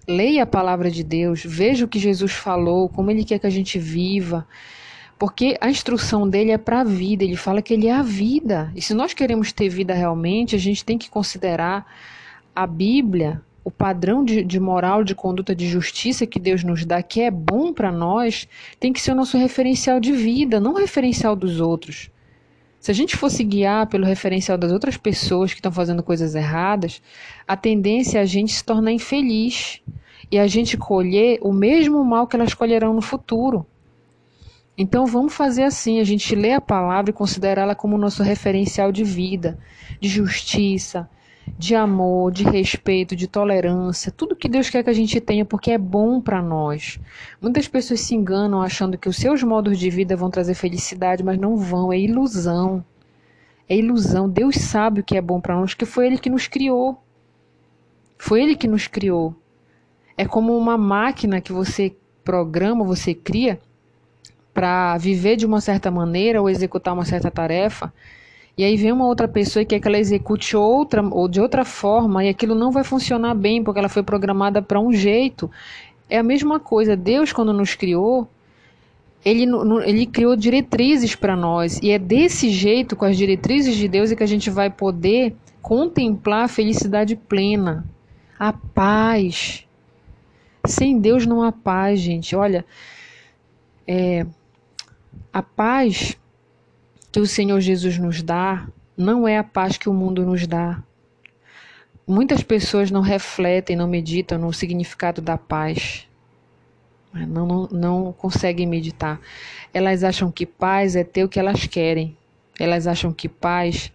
leia 0.06 0.42
a 0.42 0.46
palavra 0.46 0.90
de 0.90 1.04
Deus, 1.04 1.42
veja 1.44 1.84
o 1.84 1.88
que 1.88 1.98
Jesus 1.98 2.32
falou, 2.32 2.88
como 2.88 3.10
ele 3.10 3.24
quer 3.24 3.38
que 3.38 3.46
a 3.46 3.50
gente 3.50 3.78
viva. 3.78 4.46
Porque 5.18 5.56
a 5.60 5.68
instrução 5.68 6.28
dele 6.28 6.52
é 6.52 6.58
para 6.58 6.80
a 6.80 6.84
vida, 6.84 7.24
ele 7.24 7.34
fala 7.34 7.60
que 7.60 7.74
ele 7.74 7.88
é 7.88 7.92
a 7.92 8.02
vida. 8.02 8.70
E 8.76 8.80
se 8.80 8.94
nós 8.94 9.12
queremos 9.12 9.50
ter 9.52 9.68
vida 9.68 9.92
realmente, 9.92 10.54
a 10.54 10.58
gente 10.58 10.84
tem 10.84 10.96
que 10.96 11.10
considerar 11.10 11.84
a 12.54 12.66
Bíblia, 12.66 13.42
o 13.64 13.70
padrão 13.70 14.24
de, 14.24 14.44
de, 14.44 14.60
moral, 14.60 15.02
de 15.02 15.14
conduta, 15.14 15.54
de 15.54 15.68
justiça 15.68 16.26
que 16.26 16.38
Deus 16.38 16.62
nos 16.62 16.86
dá, 16.86 17.02
que 17.02 17.20
é 17.20 17.30
bom 17.30 17.72
para 17.72 17.90
nós, 17.90 18.48
tem 18.78 18.92
que 18.92 19.00
ser 19.00 19.12
o 19.12 19.14
nosso 19.14 19.36
referencial 19.36 19.98
de 19.98 20.12
vida, 20.12 20.60
não 20.60 20.74
o 20.74 20.78
referencial 20.78 21.34
dos 21.34 21.60
outros. 21.60 22.10
Se 22.80 22.92
a 22.92 22.94
gente 22.94 23.16
fosse 23.16 23.42
guiar 23.42 23.88
pelo 23.88 24.06
referencial 24.06 24.56
das 24.56 24.70
outras 24.70 24.96
pessoas 24.96 25.52
que 25.52 25.58
estão 25.58 25.72
fazendo 25.72 26.02
coisas 26.02 26.34
erradas, 26.34 27.02
a 27.46 27.56
tendência 27.56 28.18
é 28.18 28.22
a 28.22 28.24
gente 28.24 28.52
se 28.52 28.64
tornar 28.64 28.92
infeliz 28.92 29.82
e 30.30 30.38
a 30.38 30.46
gente 30.46 30.76
colher 30.76 31.38
o 31.42 31.52
mesmo 31.52 32.04
mal 32.04 32.26
que 32.26 32.36
elas 32.36 32.54
colherão 32.54 32.94
no 32.94 33.02
futuro. 33.02 33.66
Então 34.80 35.04
vamos 35.06 35.34
fazer 35.34 35.64
assim, 35.64 35.98
a 35.98 36.04
gente 36.04 36.36
lê 36.36 36.52
a 36.52 36.60
palavra 36.60 37.10
e 37.10 37.12
considerá-la 37.12 37.74
como 37.74 37.98
nosso 37.98 38.22
referencial 38.22 38.92
de 38.92 39.02
vida, 39.02 39.58
de 40.00 40.08
justiça, 40.08 41.10
de 41.58 41.74
amor, 41.74 42.30
de 42.30 42.44
respeito, 42.44 43.16
de 43.16 43.26
tolerância, 43.26 44.12
tudo 44.12 44.36
que 44.36 44.48
Deus 44.48 44.70
quer 44.70 44.84
que 44.84 44.90
a 44.90 44.94
gente 44.94 45.20
tenha 45.20 45.44
porque 45.44 45.72
é 45.72 45.78
bom 45.78 46.20
para 46.20 46.40
nós. 46.40 47.00
Muitas 47.42 47.66
pessoas 47.66 48.02
se 48.02 48.14
enganam 48.14 48.62
achando 48.62 48.96
que 48.96 49.08
os 49.08 49.16
seus 49.16 49.42
modos 49.42 49.80
de 49.80 49.90
vida 49.90 50.14
vão 50.14 50.30
trazer 50.30 50.54
felicidade, 50.54 51.24
mas 51.24 51.38
não 51.40 51.56
vão, 51.56 51.92
é 51.92 51.98
ilusão. 51.98 52.84
É 53.68 53.76
ilusão. 53.76 54.28
Deus 54.28 54.54
sabe 54.56 55.00
o 55.00 55.04
que 55.04 55.16
é 55.16 55.20
bom 55.20 55.40
para 55.40 55.56
nós, 55.56 55.74
porque 55.74 55.86
foi 55.86 56.06
ele 56.06 56.18
que 56.18 56.30
nos 56.30 56.46
criou. 56.46 57.02
Foi 58.16 58.42
ele 58.42 58.54
que 58.54 58.68
nos 58.68 58.86
criou. 58.86 59.34
É 60.16 60.24
como 60.24 60.56
uma 60.56 60.78
máquina 60.78 61.40
que 61.40 61.52
você 61.52 61.96
programa, 62.22 62.84
você 62.84 63.12
cria 63.12 63.58
para 64.58 64.98
viver 64.98 65.36
de 65.36 65.46
uma 65.46 65.60
certa 65.60 65.88
maneira 65.88 66.42
ou 66.42 66.50
executar 66.50 66.92
uma 66.92 67.04
certa 67.04 67.30
tarefa. 67.30 67.94
E 68.56 68.64
aí 68.64 68.76
vem 68.76 68.90
uma 68.90 69.06
outra 69.06 69.28
pessoa 69.28 69.62
e 69.62 69.64
quer 69.64 69.78
que 69.78 69.86
ela 69.86 69.96
execute 69.96 70.56
outra 70.56 71.00
ou 71.00 71.28
de 71.28 71.40
outra 71.40 71.64
forma 71.64 72.24
e 72.24 72.28
aquilo 72.28 72.56
não 72.56 72.72
vai 72.72 72.82
funcionar 72.82 73.36
bem 73.36 73.62
porque 73.62 73.78
ela 73.78 73.88
foi 73.88 74.02
programada 74.02 74.60
para 74.60 74.80
um 74.80 74.92
jeito. 74.92 75.48
É 76.10 76.18
a 76.18 76.24
mesma 76.24 76.58
coisa. 76.58 76.96
Deus, 76.96 77.32
quando 77.32 77.52
nos 77.52 77.76
criou, 77.76 78.26
ele, 79.24 79.46
ele 79.84 80.06
criou 80.06 80.34
diretrizes 80.34 81.14
para 81.14 81.36
nós. 81.36 81.78
E 81.80 81.92
é 81.92 81.98
desse 81.98 82.50
jeito, 82.50 82.96
com 82.96 83.04
as 83.04 83.16
diretrizes 83.16 83.76
de 83.76 83.86
Deus, 83.86 84.10
é 84.10 84.16
que 84.16 84.24
a 84.24 84.28
gente 84.28 84.50
vai 84.50 84.68
poder 84.68 85.36
contemplar 85.62 86.46
a 86.46 86.48
felicidade 86.48 87.14
plena, 87.14 87.86
a 88.36 88.52
paz. 88.52 89.64
Sem 90.66 90.98
Deus 90.98 91.24
não 91.26 91.44
há 91.44 91.52
paz, 91.52 92.00
gente. 92.00 92.34
Olha, 92.34 92.64
é, 93.86 94.26
a 95.32 95.42
paz 95.42 96.16
que 97.12 97.20
o 97.20 97.26
Senhor 97.26 97.60
Jesus 97.60 97.98
nos 97.98 98.22
dá 98.22 98.68
não 98.96 99.26
é 99.26 99.38
a 99.38 99.44
paz 99.44 99.76
que 99.76 99.88
o 99.88 99.94
mundo 99.94 100.24
nos 100.26 100.46
dá. 100.46 100.82
Muitas 102.06 102.42
pessoas 102.42 102.90
não 102.90 103.00
refletem, 103.00 103.76
não 103.76 103.86
meditam 103.86 104.38
no 104.38 104.52
significado 104.52 105.20
da 105.20 105.36
paz. 105.36 106.06
Não, 107.12 107.46
não, 107.46 107.68
não 107.70 108.12
conseguem 108.12 108.66
meditar. 108.66 109.20
Elas 109.72 110.02
acham 110.02 110.30
que 110.30 110.46
paz 110.46 110.96
é 110.96 111.04
ter 111.04 111.24
o 111.24 111.28
que 111.28 111.38
elas 111.38 111.66
querem. 111.66 112.16
Elas 112.58 112.86
acham 112.86 113.12
que 113.12 113.28
paz 113.28 113.92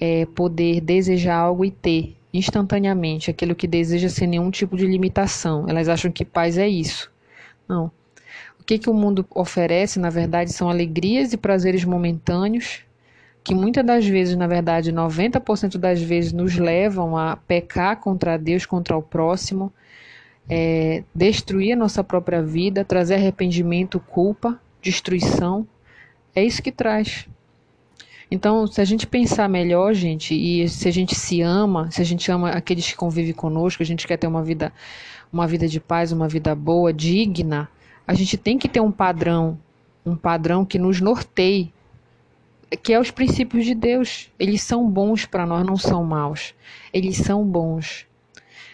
é 0.00 0.24
poder 0.26 0.80
desejar 0.80 1.36
algo 1.36 1.64
e 1.64 1.70
ter 1.70 2.16
instantaneamente 2.32 3.30
aquilo 3.30 3.54
que 3.54 3.66
deseja 3.66 4.08
sem 4.08 4.28
nenhum 4.28 4.50
tipo 4.50 4.76
de 4.76 4.86
limitação. 4.86 5.68
Elas 5.68 5.88
acham 5.88 6.10
que 6.10 6.24
paz 6.24 6.56
é 6.56 6.68
isso. 6.68 7.10
Não 7.68 7.90
que, 8.68 8.78
que 8.78 8.90
o 8.90 8.92
mundo 8.92 9.24
oferece, 9.34 9.98
na 9.98 10.10
verdade, 10.10 10.52
são 10.52 10.68
alegrias 10.68 11.32
e 11.32 11.38
prazeres 11.38 11.84
momentâneos, 11.84 12.80
que 13.42 13.54
muitas 13.54 13.82
das 13.82 14.06
vezes, 14.06 14.36
na 14.36 14.46
verdade, 14.46 14.92
90% 14.92 15.78
das 15.78 16.02
vezes 16.02 16.34
nos 16.34 16.58
levam 16.58 17.16
a 17.16 17.34
pecar 17.34 17.96
contra 17.98 18.36
Deus, 18.36 18.66
contra 18.66 18.94
o 18.94 19.00
próximo, 19.00 19.72
é, 20.46 21.02
destruir 21.14 21.72
a 21.72 21.76
nossa 21.76 22.04
própria 22.04 22.42
vida, 22.42 22.84
trazer 22.84 23.14
arrependimento, 23.14 23.98
culpa, 23.98 24.60
destruição. 24.82 25.66
É 26.34 26.44
isso 26.44 26.62
que 26.62 26.70
traz. 26.70 27.26
Então, 28.30 28.66
se 28.66 28.82
a 28.82 28.84
gente 28.84 29.06
pensar 29.06 29.48
melhor, 29.48 29.94
gente, 29.94 30.34
e 30.34 30.68
se 30.68 30.86
a 30.86 30.92
gente 30.92 31.14
se 31.14 31.40
ama, 31.40 31.90
se 31.90 32.02
a 32.02 32.04
gente 32.04 32.30
ama 32.30 32.50
aqueles 32.50 32.90
que 32.90 32.98
convivem 32.98 33.32
conosco, 33.32 33.82
a 33.82 33.86
gente 33.86 34.06
quer 34.06 34.18
ter 34.18 34.26
uma 34.26 34.42
vida, 34.42 34.70
uma 35.32 35.46
vida 35.46 35.66
de 35.66 35.80
paz, 35.80 36.12
uma 36.12 36.28
vida 36.28 36.54
boa, 36.54 36.92
digna, 36.92 37.66
a 38.08 38.14
gente 38.14 38.38
tem 38.38 38.56
que 38.56 38.70
ter 38.70 38.80
um 38.80 38.90
padrão, 38.90 39.58
um 40.04 40.16
padrão 40.16 40.64
que 40.64 40.78
nos 40.78 40.98
norteie, 40.98 41.70
que 42.82 42.94
é 42.94 42.98
os 42.98 43.10
princípios 43.10 43.66
de 43.66 43.74
Deus. 43.74 44.30
Eles 44.38 44.62
são 44.62 44.88
bons 44.88 45.26
para 45.26 45.44
nós, 45.44 45.64
não 45.64 45.76
são 45.76 46.02
maus. 46.02 46.54
Eles 46.90 47.18
são 47.18 47.44
bons. 47.44 48.06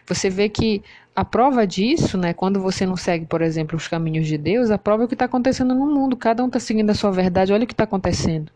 Você 0.07 0.31
vê 0.31 0.49
que 0.49 0.85
a 1.17 1.25
prova 1.25 1.67
disso, 1.67 2.17
né, 2.17 2.33
quando 2.33 2.61
você 2.61 2.87
não 2.87 2.97
segue, 2.97 3.26
por 3.26 3.43
exemplo, 3.43 3.76
os 3.76 3.88
caminhos 3.88 4.29
de 4.29 4.38
Deus, 4.38 4.71
a 4.71 4.79
prova 4.79 5.03
é 5.03 5.07
o 5.07 5.09
que 5.09 5.17
está 5.17 5.25
acontecendo 5.25 5.75
no 5.75 5.87
mundo. 5.87 6.17
Cada 6.17 6.45
um 6.45 6.47
está 6.47 6.61
seguindo 6.61 6.91
a 6.91 6.95
sua 6.95 7.11
verdade. 7.11 7.53
Olha 7.53 7.64
o 7.64 7.67
que 7.67 7.73
está 7.73 7.85
acontecendo. 7.85 8.53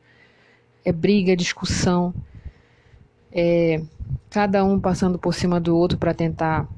É 0.85 0.93
briga, 0.93 1.33
é 1.33 1.37
discussão, 1.37 2.15
é 3.33 3.83
cada 4.31 4.65
um 4.65 4.79
passando 4.79 5.19
por 5.19 5.35
cima 5.35 5.59
do 5.59 5.77
outro 5.77 5.99
para 5.99 6.15
tentar 6.15 6.69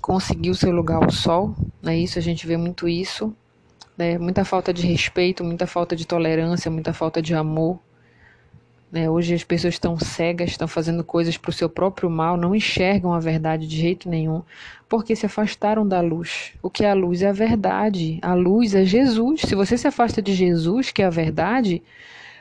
conseguir 0.00 0.50
o 0.50 0.54
seu 0.54 0.70
lugar 0.72 1.02
ao 1.02 1.10
sol, 1.10 1.54
né? 1.82 1.96
Isso 1.96 2.18
a 2.18 2.22
gente 2.22 2.46
vê 2.46 2.56
muito 2.56 2.88
isso, 2.88 3.34
né? 3.96 4.18
Muita 4.18 4.44
falta 4.44 4.72
de 4.72 4.86
respeito, 4.86 5.44
muita 5.44 5.66
falta 5.66 5.94
de 5.94 6.06
tolerância, 6.06 6.70
muita 6.70 6.92
falta 6.92 7.20
de 7.20 7.34
amor. 7.34 7.78
Né? 8.90 9.08
Hoje 9.08 9.34
as 9.34 9.44
pessoas 9.44 9.74
estão 9.74 9.96
cegas, 9.98 10.50
estão 10.50 10.66
fazendo 10.66 11.04
coisas 11.04 11.36
para 11.36 11.50
o 11.50 11.52
seu 11.52 11.68
próprio 11.68 12.10
mal, 12.10 12.36
não 12.36 12.54
enxergam 12.54 13.12
a 13.12 13.20
verdade 13.20 13.66
de 13.66 13.76
jeito 13.76 14.08
nenhum, 14.08 14.42
porque 14.88 15.14
se 15.14 15.26
afastaram 15.26 15.86
da 15.86 16.00
luz. 16.00 16.52
O 16.60 16.68
que 16.68 16.84
é 16.84 16.90
a 16.90 16.94
luz 16.94 17.22
é 17.22 17.28
a 17.28 17.32
verdade. 17.32 18.18
A 18.20 18.34
luz 18.34 18.74
é 18.74 18.84
Jesus. 18.84 19.42
Se 19.42 19.54
você 19.54 19.78
se 19.78 19.86
afasta 19.86 20.20
de 20.20 20.34
Jesus, 20.34 20.90
que 20.90 21.02
é 21.02 21.06
a 21.06 21.10
verdade, 21.10 21.82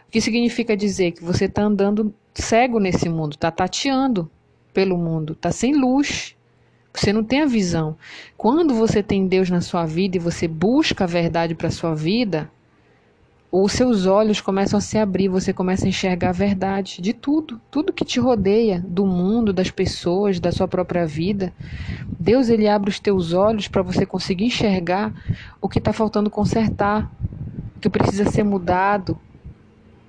o 0.07 0.11
que 0.11 0.19
significa 0.19 0.75
dizer 0.75 1.11
que 1.11 1.23
você 1.23 1.45
está 1.45 1.61
andando 1.61 2.11
cego 2.33 2.79
nesse 2.79 3.07
mundo, 3.07 3.33
está 3.33 3.51
tateando 3.51 4.29
pelo 4.73 4.97
mundo, 4.97 5.33
está 5.33 5.51
sem 5.51 5.75
luz, 5.75 6.35
você 6.93 7.13
não 7.13 7.23
tem 7.23 7.41
a 7.41 7.45
visão. 7.45 7.95
Quando 8.37 8.73
você 8.73 9.01
tem 9.01 9.27
Deus 9.27 9.49
na 9.49 9.61
sua 9.61 9.85
vida 9.85 10.17
e 10.17 10.19
você 10.19 10.47
busca 10.47 11.03
a 11.03 11.07
verdade 11.07 11.55
para 11.55 11.67
a 11.67 11.71
sua 11.71 11.93
vida, 11.93 12.49
os 13.51 13.71
seus 13.71 14.05
olhos 14.05 14.41
começam 14.41 14.77
a 14.77 14.81
se 14.81 14.97
abrir, 14.97 15.27
você 15.27 15.51
começa 15.51 15.85
a 15.85 15.89
enxergar 15.89 16.29
a 16.29 16.33
verdade 16.33 17.01
de 17.01 17.13
tudo, 17.13 17.59
tudo 17.71 17.91
que 17.91 18.05
te 18.05 18.19
rodeia, 18.19 18.83
do 18.87 19.07
mundo, 19.07 19.51
das 19.51 19.71
pessoas, 19.71 20.39
da 20.39 20.51
sua 20.51 20.67
própria 20.67 21.07
vida. 21.07 21.51
Deus 22.19 22.49
ele 22.49 22.67
abre 22.67 22.91
os 22.91 22.99
teus 22.99 23.33
olhos 23.33 23.67
para 23.67 23.81
você 23.81 24.05
conseguir 24.05 24.45
enxergar 24.45 25.11
o 25.59 25.67
que 25.67 25.79
está 25.79 25.91
faltando 25.91 26.29
consertar, 26.29 27.11
o 27.75 27.79
que 27.79 27.89
precisa 27.89 28.29
ser 28.29 28.43
mudado, 28.43 29.19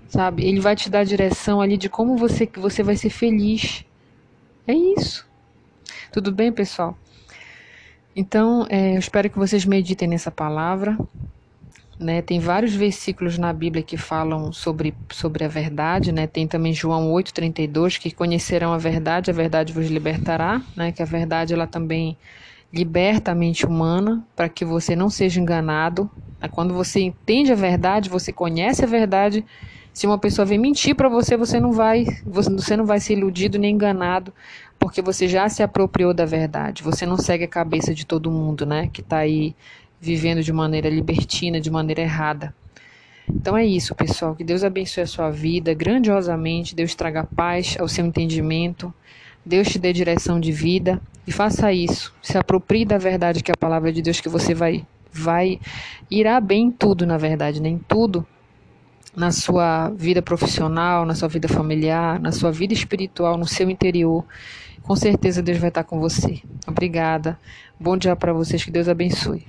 sabe? 0.06 0.44
Ele 0.44 0.60
vai 0.60 0.76
te 0.76 0.90
dar 0.90 1.00
a 1.00 1.04
direção 1.04 1.62
ali 1.62 1.78
de 1.78 1.88
como 1.88 2.18
você 2.18 2.46
você 2.56 2.82
vai 2.82 2.96
ser 2.96 3.10
feliz. 3.10 3.86
É 4.66 4.74
isso. 4.74 5.29
Tudo 6.12 6.32
bem, 6.32 6.50
pessoal? 6.50 6.98
Então, 8.16 8.66
é, 8.68 8.94
eu 8.94 8.98
espero 8.98 9.30
que 9.30 9.38
vocês 9.38 9.64
meditem 9.64 10.08
nessa 10.08 10.30
palavra. 10.30 10.98
Né? 12.00 12.20
Tem 12.20 12.40
vários 12.40 12.74
versículos 12.74 13.38
na 13.38 13.52
Bíblia 13.52 13.82
que 13.82 13.96
falam 13.96 14.52
sobre, 14.52 14.92
sobre 15.12 15.44
a 15.44 15.48
verdade, 15.48 16.10
né? 16.10 16.26
Tem 16.26 16.48
também 16.48 16.72
João 16.72 17.12
8:32 17.12 17.98
que 17.98 18.10
conhecerão 18.10 18.72
a 18.72 18.78
verdade, 18.78 19.30
a 19.30 19.34
verdade 19.34 19.72
vos 19.72 19.86
libertará, 19.86 20.62
né? 20.74 20.90
Que 20.90 21.02
a 21.02 21.06
verdade 21.06 21.54
ela 21.54 21.66
também 21.66 22.18
liberta 22.72 23.32
a 23.32 23.34
mente 23.34 23.66
humana 23.66 24.26
para 24.34 24.48
que 24.48 24.64
você 24.64 24.96
não 24.96 25.10
seja 25.10 25.40
enganado. 25.40 26.10
Quando 26.52 26.72
você 26.72 27.00
entende 27.00 27.52
a 27.52 27.56
verdade, 27.56 28.08
você 28.08 28.32
conhece 28.32 28.82
a 28.82 28.88
verdade 28.88 29.44
Se 29.92 30.06
uma 30.06 30.18
pessoa 30.18 30.46
vem 30.46 30.58
mentir 30.58 30.94
para 30.94 31.08
você, 31.08 31.36
você 31.36 31.58
não 31.58 31.72
vai, 31.72 32.06
você 32.24 32.76
não 32.76 32.86
vai 32.86 33.00
ser 33.00 33.14
iludido 33.14 33.58
nem 33.58 33.74
enganado, 33.74 34.32
porque 34.78 35.02
você 35.02 35.26
já 35.28 35.48
se 35.48 35.62
apropriou 35.62 36.14
da 36.14 36.24
verdade. 36.24 36.82
Você 36.82 37.04
não 37.04 37.16
segue 37.16 37.44
a 37.44 37.48
cabeça 37.48 37.94
de 37.94 38.06
todo 38.06 38.30
mundo, 38.30 38.64
né, 38.64 38.88
que 38.92 39.00
está 39.00 39.18
aí 39.18 39.54
vivendo 40.00 40.42
de 40.42 40.52
maneira 40.52 40.88
libertina, 40.88 41.60
de 41.60 41.70
maneira 41.70 42.00
errada. 42.00 42.54
Então 43.28 43.56
é 43.56 43.64
isso, 43.64 43.94
pessoal. 43.94 44.34
Que 44.34 44.42
Deus 44.42 44.64
abençoe 44.64 45.02
a 45.02 45.06
sua 45.06 45.30
vida 45.30 45.74
grandiosamente. 45.74 46.74
Deus 46.74 46.94
traga 46.94 47.24
paz 47.24 47.76
ao 47.78 47.86
seu 47.86 48.04
entendimento. 48.04 48.92
Deus 49.44 49.68
te 49.68 49.78
dê 49.78 49.92
direção 49.92 50.40
de 50.40 50.50
vida 50.50 51.00
e 51.26 51.32
faça 51.32 51.72
isso. 51.72 52.12
Se 52.22 52.36
aproprie 52.36 52.84
da 52.84 52.98
verdade 52.98 53.42
que 53.42 53.50
é 53.50 53.54
a 53.54 53.60
palavra 53.60 53.92
de 53.92 54.02
Deus 54.02 54.20
que 54.20 54.28
você 54.28 54.54
vai 54.54 54.84
vai 55.12 55.58
irá 56.08 56.40
bem 56.40 56.66
em 56.66 56.70
tudo, 56.70 57.04
na 57.04 57.18
verdade, 57.18 57.60
né? 57.60 57.68
em 57.68 57.78
tudo 57.78 58.24
na 59.16 59.30
sua 59.30 59.90
vida 59.90 60.22
profissional, 60.22 61.04
na 61.04 61.14
sua 61.14 61.28
vida 61.28 61.48
familiar, 61.48 62.20
na 62.20 62.32
sua 62.32 62.52
vida 62.52 62.72
espiritual, 62.72 63.36
no 63.36 63.46
seu 63.46 63.68
interior. 63.68 64.24
Com 64.82 64.96
certeza 64.96 65.42
Deus 65.42 65.58
vai 65.58 65.68
estar 65.68 65.84
com 65.84 66.00
você. 66.00 66.40
Obrigada. 66.66 67.38
Bom 67.78 67.96
dia 67.96 68.14
para 68.16 68.32
vocês, 68.32 68.64
que 68.64 68.70
Deus 68.70 68.88
abençoe. 68.88 69.46